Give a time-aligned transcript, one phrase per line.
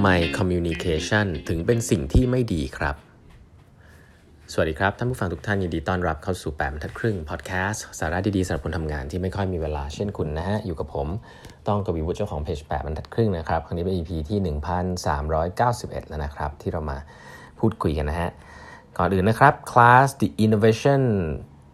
[0.00, 2.96] ำไม communication ถึงเป็นสิ่งที่ไม่ดีครับ
[4.52, 11.08] สวัสดีครับ ท่านผู้ฟังทุกท่านยินดีต้อนรับเข้าสู่แปดบรรทัดครึ่งพอดแคสต์สาระดีๆสำหรับคนทำงานที่ไม่ค่อยมีเวลาเช่นคุณนะฮะ อยู่กับผม
[11.68, 14.38] ต้องกวีวุฒิเจ้าของเพจแปดบรรทัดครึ่งนะครับครั้งนี้เป็น EP ที่
[15.48, 16.98] 1391 แล้วนะครับ ที่เรามา
[17.58, 18.30] พูดคุยกันนะฮะ
[18.96, 21.02] ก่อนอื่นนะครับ คลาส The Innovation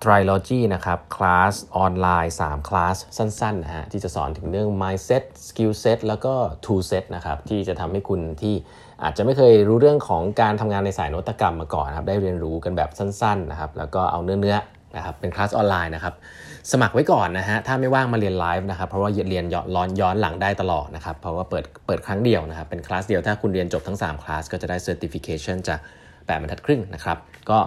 [0.07, 8.55] Trilogy นะครับคลาสออนไลน์3คลาสสั้นๆนะฮะที่จะสอนถึงเรื่อง mindset skill set แล้วก็ tool set นะครับที่จะทำให้คุณที่
[9.03, 16.15] อาจจะไม่เคยรู้เรื่องของการทำงานในสายนวัตกรรมมาก่อนนะครับได้เรียนรู้กันแบบสั้นๆนะครับแล้วก็เอาเนื้อๆนะครับเป็นคลาสออนไลน์นะครับ
[16.73, 25.81] สมัครไว้ก่อนนะฮะถ้าไม่ว่างมาเรียนไลฟ์นะครับเพราะว่าเรียนย้อนย้อนหลังได้ตลอดนะครับเพราะว่าเปิดเปิดครั้งเดียวนะครับเป็นคลาสเดียวถ้าคุณเรียนจบทั้ง3คลาสก็จะได้ certification จาก
[26.27, 27.19] แปดบรรทัดครึ่งนะครับ
[27.51, 27.59] ก็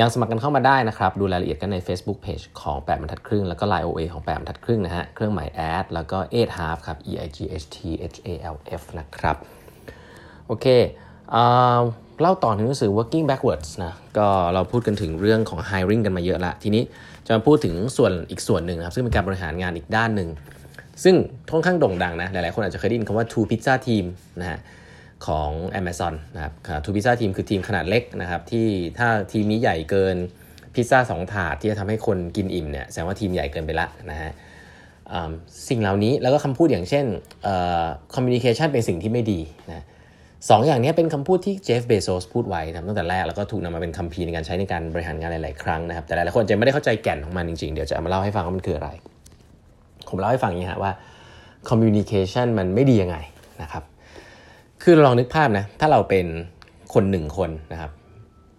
[0.00, 7.12] ยังสมัครกันเข้ามาได้นะครับ ดูรายละเอียดกันใน Facebook Page ของ 8บรรทัดครึ่ง แล้วก็ Line OA ของ 8บรรทัดครึ่งนะฮะ เครื่องหมายแอดแล้วก็8 half ครับ e
[7.26, 7.76] i g h t
[8.12, 9.36] h a l f นะครับ
[10.46, 10.66] โอเค
[12.20, 16.82] เล่าต่อถึงหนังสือ working backwards นะ ก็เราพูดกันถึงเรื่องของ hiring กันมาเยอะละ ทีนี้
[17.26, 20.28] จะมาพูดถึงส่วนอีกส่วนหนึ่งครับ ซึ่งเป็นการบริหารงานอีกด้านหนึ่ง
[21.04, 21.14] ซึ่ง
[21.52, 24.04] ค่อนข้างโด่งดังนะ หลายๆ คนอาจจะเคยได้ยินคำว่า two pizza team
[24.40, 24.58] นะฮะ
[25.26, 25.50] ของ
[25.80, 26.52] Amazon นะครับ
[26.84, 28.66] ทูพิซซ่าทีมคือทีมขนาดเล็กนะครับที่
[28.98, 30.16] ถ้าทีมนี้ใหญ่เกิน
[30.74, 34.30] พิซซ่าสองถาดที่จะทำให้คนกินอิ่มเนี่ยแสดงว่าทีมใหญ่เกินไปละนะฮะ
[35.68, 37.04] สิ่งเหล่านี้แล้วก็คำพูดอย่างเช่น
[38.14, 39.84] communication เป็นสิ่งที่ไม่ดีนะ
[40.50, 48.90] สองอย่างนี้เป็นคำพูดที่เจฟเบโซสพูดไว้ตั้งแต่แรก แล้วก็ถูกนำมาเป็นคัมภีร์ในการใช้ในการบริหารงานหลาย ๆ ครั้งนะครับ แต่หลายๆคนจะไม่ได้เข้าใจแก่นของมันจริง ๆ เดี๋ยวจะมาเล่าให้ฟังว่ามันคืออะไร
[50.08, 50.92] ผมเล่าให้ฟังอย่างนี้ฮะว่า
[51.68, 53.16] communication มันไม่ดียังไง
[53.62, 53.82] นะครับ
[54.82, 56.26] คือลองนึกภาพนะ ถ้าเราเป็น
[56.94, 57.90] คนหนึ่งคนนะครับ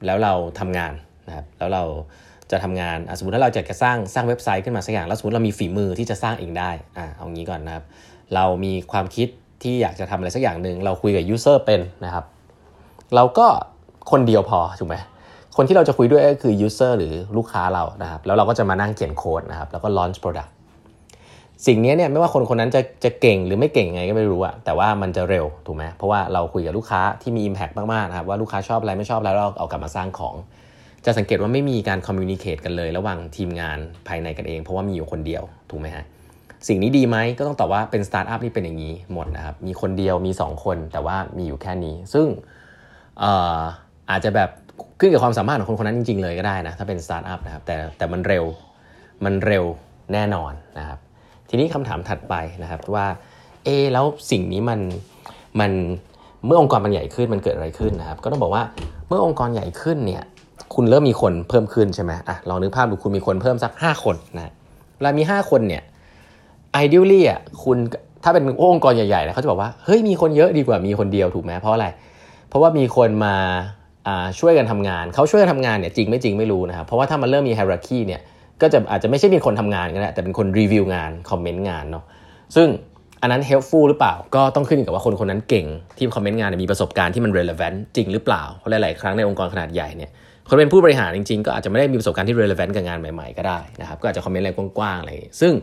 [0.05, 0.93] แล้วเราทำงาน
[1.27, 1.83] นะครับ แล้วเรา
[2.51, 7.83] จะทำงาน สมมติถ้าเราจะจะสร้างสร้างเว็บไซต์ขึ้นมาสักอย่าง แล้วสมมติเรามีฝีมือที่จะสร้างเองได้ อ่า เอางี้ก่อนนะครับ
[8.35, 9.27] เรามีความคิด
[9.63, 12.25] ที่อยากจะทำอะไรสักอย่างหนึ่ง เราคุยกับ user เป็นนะครับ
[13.15, 13.47] เราก็
[14.11, 14.95] คนเดียวพอ ถูกไหม
[15.57, 20.51] คนที่เราจะคุยด้วยก็คือ user หรือลูกค้าเรานะครับ แล้วเราก็จะมานั่งเขียนโค้ดนะครับ แล้วก็ launch product
[21.65, 30.35] สิ่งนี้เนี่ยไม่ว่าคนคนนั้นจะจะเก่งหรือไม่เก่งไงก็ไม่รู้อะแต่ว่ามันจะเร็วถูกไหมเพราะว่าเราคุยกับลูกค้าที่มี impact มากๆนะครับว่าลูกค้าชอบอะไรไม่ชอบอะไรเราเอากลับมาสร้างของ
[31.05, 36.05] จะสังเกตว่าไม่มีการ communicate กันเลย ระหว่างทีมงานภายในกันเอง เพราะว่ามีอยู่คนเดียวถูกไหมฮะ
[36.67, 42.27] สิ่งนี้ดีไหมก็ต้องตอบว่าเป็นสตาร์ทอัพนี่เป็นอย่างนี้หมดนะครับมีคนเดียวมี 2 คนแต่ว่ามีอยู่แค่นี้ ซึ่ง
[44.09, 44.49] อาจจะแบบ
[44.99, 48.45] ขึ้นกับความสามารถของคนคนนั้นจริงๆเลยก็ได้นะถ้าเป็นสตาร์ทอัพนะครับแต่แต่มันเร็ว
[49.25, 49.65] มันเร็ว
[50.13, 50.99] แน่นอนนะครับ
[51.49, 53.05] ทีนี้คำถามถัดไปนะครับว่า
[53.65, 54.79] เอแล้วสิ่งนี้มัน
[55.59, 55.71] มัน
[56.45, 58.63] เมื่อองค์กรมันใหญ่ขึ้นมันเกิดอะไรขึ้นนะครับ ก็ต้องบอกว่า
[59.07, 60.23] เมื่อองค์กรใหญ่ขึ้นเนี่ย
[60.75, 64.53] คุณเริ่มมีคนเพิ่มขึ้นใช่ไหมอะลองนึกภาพดูคุณมีคนเพิ่มสัก 5 คนนะ
[64.95, 65.83] เวลามี 5 คนเนี่ย
[66.83, 67.77] ideally อะคุณ
[68.23, 71.87] ถ้าเป็นองค์กรใหญ่ๆนะเขาจะบอกว่าเฮ้ยมีคนเยอะดีกว่ามีคนเดียวถูกไหมเพราะอะไร
[72.49, 73.35] เพราะว่ามีคนมา
[74.39, 78.21] ช่วยกันทำงานเขาช่วยกันทำงานเนี่ยจริงไม่จริงไม่รู้นะครับเพราะว่าถ้ามันเริ่มมี hierarchy เนี่ย
[78.61, 82.03] ก็จะอาจจะไม่ใช่เป็นคนทำงานก็ได้แต่เป็นคนรีวิวงานคอมเมนต์งานเนาะ
[82.55, 82.67] ซึ่ง
[83.21, 85.65] อันนั้น helpful หรือเปล่า ก็ต้องขึ้นกับว่าคนคนนั้นเก่ง
[85.97, 90.11] ที่คอมเมนต์งานมีประสบการณ์ที่มัน relevant จริงหรือเปล่า เพราะหลาย ๆ ครั้งในองค์กรขนาดใหญ่เนี่ย
[90.49, 95.53] คนเป็นผู้บริหารจริง ๆ ก็อาจจะไม่ได้มีประสบการณ์ที่ relevant กับงานใหม่ ๆ ก็ได้นะครับก็อาจจะคอมเมนต์อะไรกว้าง ๆ อะไรซึ่ง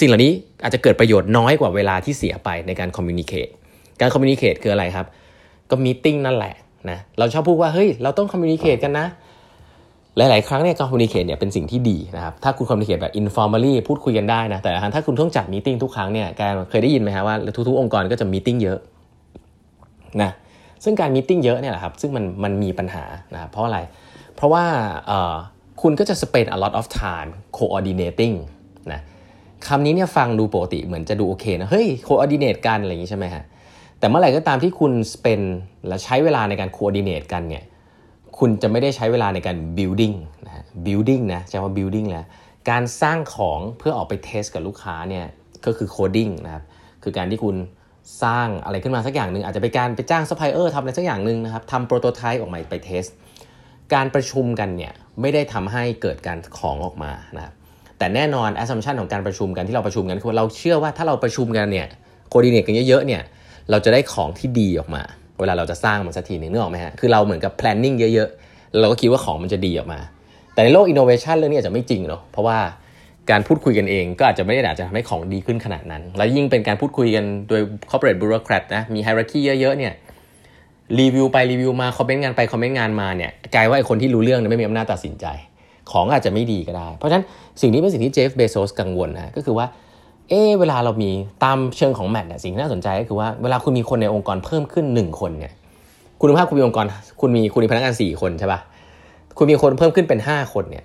[0.00, 0.32] สิ่งเหล่านี้
[0.62, 3.50] อาจจะเกิดประโยชน์น้อยกว่าเวลาที่เสียไปในการ communicate
[4.00, 5.06] การ communicate คืออะไรครับ
[5.70, 6.54] ก็ meeting นั่นแหละ
[6.90, 9.06] นะเราชอบพูดว่าเฮ้ยเราต้อง communicate กันนะ
[10.18, 17.34] หลาย ๆ ครั้งเนี่ยการ communicate เนี่ยเป็นสิ่งที่ดีนะครับ ถ้าคุณ communicate แบบ informally พูดคุยกันได้นะ แต่ถ้าคุณต้องจัด meeting ทุกครั้งเนี่ยการเคยได้ยินไหมฮะว่า
[17.68, 18.78] ทุก ๆ องค์กรก็จะมีติ้งเยอะ
[20.22, 20.30] นะ
[20.84, 23.04] ซึ่งการมีติ้งเยอะเนี่ยแหละครับซึ่งมันมันมีปัญหา
[23.34, 23.78] นะเพราะอะไร
[24.36, 24.64] เพราะว่า
[25.82, 28.34] คุณก็จะ spend a lot of time coordinating
[28.92, 29.00] นะ
[29.66, 33.42] คำนี้เนี่ยฟังดูปกติเหมือนจะดูโอเคนะ เฮ้ย coordinate กันอะไรอย่างนี้ใช่ไหมฮะ
[33.98, 35.46] แต่เมื่อไหร่ก็ตามที่คุณ spend
[35.88, 37.64] และใช้เวลาในการ coordinate กันเนี่ย
[38.38, 40.16] คุณจะไม่ได้ใช้เวลาในการ building
[40.46, 42.26] นะ building นะใช้ว่า building แล้ว
[42.70, 45.26] การสร้างของเพื่อออกไป test กับลูกค้าเนี่ย
[45.66, 46.64] ก็คือ coding นะครับ
[47.02, 47.56] คือการที่คุณ
[48.22, 53.04] สร้างอะไรขึ้นมาสักอย่างหนึ่งอาจจะไปการไปจ้างซัพพลายเออร์ทำอะไรสักอย่างหนึ่งนะครับทำ prototype ออกมาไป test
[53.94, 57.52] การประชุมกันเนี่ยไม่ได้ทำให้เกิดการของออกมานะครับ
[57.98, 61.86] แต่แน่นอน assumption ของการประชุมกันที่เราประชุมกันคือเราเชื่อว่าถ้าเราประชุมกันเนี่ย
[62.28, 63.22] coordinate กันเยอะๆเนี่ย
[63.70, 65.02] เราจะได้ของที่ดีออกมา
[65.40, 70.00] เวลาเราจะสร้างมันสักทีหนึ่งนึกออกไหมฮะคือเราเหมือนกับ planning เยอะๆเราก็คิดว่าของมันจะดีออกมา
[70.54, 72.58] แต่ในโลก innovation เรื่องนี้อาจจะไม่จริงเนาะเพราะว่า
[73.30, 77.60] การพูดคุยกันเองก็อาจจะไม่ได้อาจจะทำให้ของดีขึ้นขนาดนั้น แล้วยิ่งเป็นการพูดคุยกันโดย
[77.90, 79.92] corporate bureaucrat นะมี hierarchy เยอะๆเนี่ย
[80.98, 85.26] รีวิวไปรีวิวมาคอมเมนต์งานไปคอมเมนต์งานมาเนี่ยกลายว่าไอ้คนที่รู้เรื่องเนี่ยไม่มีอำนาจตัดสินใจ
[85.92, 87.24] ของอาจจะไม่ดีก็ได้ เพราะฉะนั้น
[87.60, 89.66] สิ่งนี้เป็นสิ่งที่เจฟเบโซสกังวลนะก็คือว่า
[90.30, 91.10] เออเวลาเรามี
[91.44, 95.52] ตามเชิงของแมทเนี่ยสิ่งที่น่าสนใจก็คือว่าเวลาคุณมีคนในองค์กรเพิ่มขึ้นหนึ่งคนเนี่ย
[96.20, 96.86] คุณภาพคุณมีองค์กร
[97.20, 98.60] คุณมีคุณมีพนักงานสี่คนใช่ปะ
[99.38, 100.84] คุณมีคนเพิ่มขึ้นเป็นห้าคนเนี่ย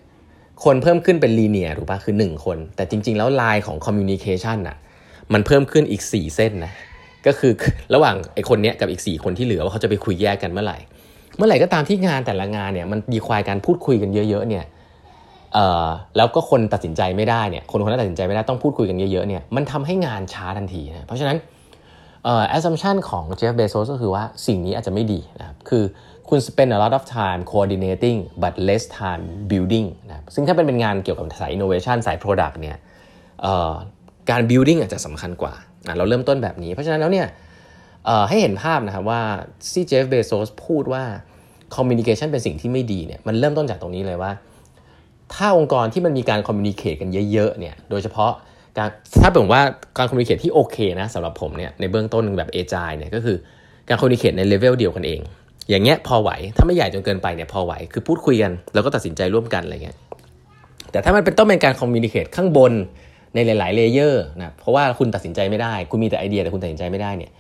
[0.64, 4.76] คนเพิ่มขึ้นเป็นลีเนียถูกปะคือหนึ่งคน แต่จริง ๆ แล้วลายของคอมมิวนิเคชันอะ
[5.34, 6.74] มันเพิ่มขึ้นอีกสี่เส้นนะ
[7.28, 7.52] ก็คือ
[7.94, 10.78] ระหว่างไอ้คนเนี้ยกับอีกสี่คนที่เหลือว่าเขาจะไปคุยแยกกันเมื่อไหร่
[11.38, 14.66] เมื่อไหร่ก็ตามที่งานแต่ละงานเนี่ยมันมีควายการพูดคุยกันเยอะๆเนี่ย
[16.18, 21.38] แล้วก็คนตัดสินใจไม่ได้เนี่ยคนคนนั้นตัดสินใจไม่ได้ต้องพูดคุยกันเยอะๆเนี่ยมันทำให้งานช้าทันทีนะเพราะฉะนั้น
[22.24, 25.84] เอ่อ assumption ของ Jeff Bezos ก็คือว่าสิ่งนี้อาจจะไม่ดีนะครับคือ
[26.30, 32.78] คุณ spend a lot of time coordinating but less time building นะซึ่งถ้าเป็นเป็นงานเกี่ยวกับสาย innovation สาย product เนี่ย
[34.30, 35.54] การ building อาจจะสำคัญกว่า
[35.98, 37.28] เราเริ่มต้นแบบนี้ เพราะฉะนั้นแล้วเนี่ย
[38.30, 39.22] ให้เห็นภาพนะครับว่า
[39.72, 41.04] ซีเจฟเบโซสพูดว่า
[41.76, 44.32] communication เป็นสิ่งที่ไม่ดีเนี่ยมันเริ่มต้นจากตรงนี้เลยว่า
[45.36, 48.32] ถ้าองค์กรที่มันมีการ communicate กันเยอะๆเนี่ยโดยเฉพาะ
[48.78, 48.90] การ
[49.22, 49.62] ถ้าผมว่า
[49.98, 53.38] การ communicate ที่โอเคนะสำหรับผมเนี่ยในเบื้องต้นแบบ agile เนี่ยก็คือ
[53.88, 55.20] การ communicate ในเลเวลเดียวกันเอง
[55.70, 59.98] อย่างเงี้ยพอไหวถ้าไม่ใหญ่จนเกินไปเนี่ยพอไหวคือพูดคุยกันแล้วก็ตัดสินใจร่วมกันอะไรเงี้ย
[60.92, 62.74] แต่ถ้ามันเป็นต้องเป็นการ communicate ข้างบน
[63.36, 67.32] ในหลาย ๆ layer นะเพราะว่าคุณตัดสินใจไม่ได้ คุณมีแต่ไอเดียแต่คุณตัดสินใจไม่ได้เนี่ย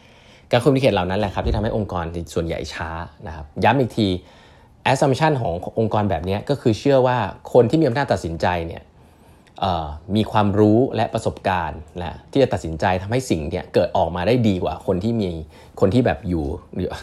[0.51, 2.89] การ communicate เหล่านั้นแหละครับที่ทำให้องค์กรส่วนใหญ่ช้า
[3.27, 4.07] นะครับย้ำอีกที
[4.89, 7.17] assumption ขององค์กรแบบนี้ก็คือเชื่อว่า
[7.53, 8.83] คนที่มีอำนาจตัดสินใจเนี่ย
[10.15, 15.29] มีความรู้และประสบการณ์นะที่จะตัดสินใจทำให้สิ่งเนี่ยเกิดออกมาได้ดีกว่าคนที่มี
[15.79, 16.45] คนที่แบบอยู่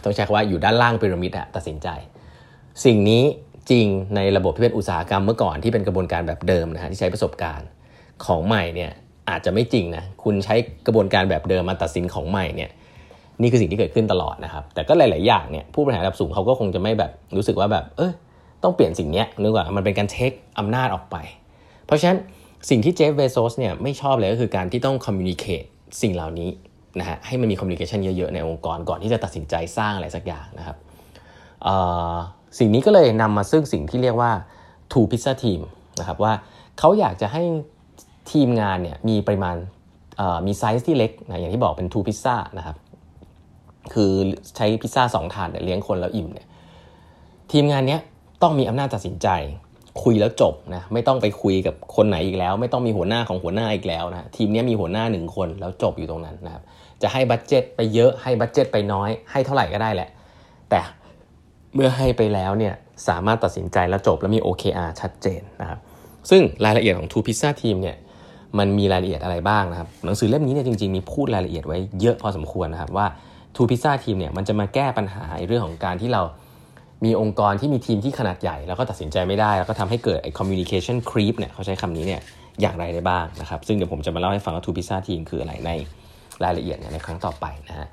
[0.05, 1.89] ต้องใช้คำว่าอยู่ด้านล่างพีระมิดอะตัดสินใจ
[2.85, 3.23] สิ่งนี้
[3.71, 3.87] จริง
[4.17, 7.69] ในระบบที่เป็นอุตสาหกรรมเมื่อก่อนที่เป็นกระบวนการแบบเดิมนะฮะที่ใช้ประสบการณ์
[8.25, 8.91] ของใหม่เนี่ย
[9.29, 10.55] อาจจะไม่จริงนะคุณใช้
[10.87, 12.71] กระบวนการแบบเดิมมาตัดสินของใหม่เนี่ย
[13.43, 18.13] นี่คือสิ่งที่เกิดขึ้นตลอดนะครับ แต่ก็หลาย ๆ อย่างเนี่ยผู้บริหารระดับสูงเขาก็คงจะไม่แบบรู้สึกว่าแบบ เออ
[18.63, 21.17] ต้องเปลี่ยนสิ่งนี้นึกว่ามันเป็นการ take อำนาจออกไป
[21.87, 22.19] เพราะฉะนั้น
[22.71, 25.65] สิ่งที่เจฟเบโซสเนี่ยไม่ชอบเลยก็คือการที่ต้อง communicate
[26.03, 26.51] สิ่งเหล่านี้
[27.01, 30.77] นะฮะให้มันมี communication เยอะ ๆ ในองค์กรก่อนที่จะตัดสินใจสร้างอะไรสักอย่างนะครับ
[32.59, 34.31] สิ่งนี้ก็เลยนำมาซึ่งสิ่งที่เรียกว่า
[34.93, 35.61] two pizza team
[36.01, 36.33] นะครับว่า
[36.79, 37.43] เขาอยากจะให้
[38.31, 39.57] ทีมงานเนี่ยมีปริมาณ
[40.47, 42.77] มีไซส์ที่เล็กนะอย่างที่บอกเป็น two pizza นะครับ
[43.95, 44.11] คือ
[44.57, 46.47] ใช้พิซซ่าสองถาดเลี้ยงคนแล้วอิ่มเนี่ย
[47.53, 48.01] ทีมงานเนี้ย
[48.43, 49.29] ต้องมีอำนาจตัดสินใจ
[50.03, 56.63] คุยแล้วจบนะไม่ต้องไปคุยกับคนไหนอีกแล้ว ไม่ต้องมีหัวหน้าของหัวหน้าอีกแล้วนะทีมนี้มีหัวหน้าหนึ่งคนแล้วจบอยู่ตรงนั้นนะครับ
[57.03, 60.09] จะให้บัตเจ็ตไปเยอะให้บัตเจ็ตไปน้อยให้เท่าไหร่ก็ได้แหละ
[60.71, 60.81] แต่
[61.75, 62.75] เมื่อให้ไปแล้วเนี่ย
[63.09, 65.79] สามารถตัดสินใจแล้วจบแล้วมี OKR ชัดเจนนะครับ
[66.31, 67.97] ซึ่งรายละเอียดของ Two Pizza Team เนี่ย
[68.59, 73.07] มันมีรายละเอียดอะไรบ้างนะครับหนังสือเล่มนี้เนี่ยจริงๆมีพูดรายละเอียดไว้เยอะพอสมควรนะครับว่า
[73.57, 76.23] ทูพิซซ่าทีมเนี่ยมันจะมาแก้ปัญหาเรื่องของการที่เรา
[77.05, 82.21] มีองค์กรที่มีทีมที่ขนาดใหญ่ แล้วก็ตัดสินใจไม่ได้ แล้วก็ทำให้เกิดไอ้ communication creep เนี่ยเขาใช้คำนี้เนี่ย
[82.61, 85.71] อย่างไรได้บ้างนะครับ ซึ่งเดี๋ยวผมจะมาเล่าให้ฟังว่าทูพิซซ่าทีมคืออะไรใน
[86.45, 87.89] รายละเอียดเนี่ยในครั้งต่อไปนะฮะ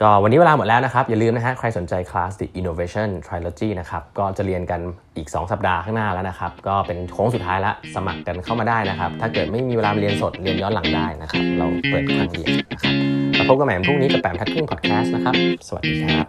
[0.00, 4.80] ก็วันนี้เวลาหมดแล้วนะครับ อย่าลืมนะฮะใครสนใจคลาส The Innovation Trilogy นะครับก็จะเรียนกัน
[5.16, 12.94] อีก 2 สัปดาห์ข้างหน้าแล้วนะครับ ก็เป็นโค้งสุดท้ายละสมัครกันเข้ามาได้นะครับ ถ้าเกิดไม่มีเวลาเรียนสดเรียนย้อนหลังได้นะครับ เราเปิดครั้งเดียวนะครับ
[13.34, 15.34] แล้วพบกันใหม่พรุ่งนี้กับแปมทัดครึ่งพอดแคสต์นะครับ
[15.68, 16.26] สวัสดีครับ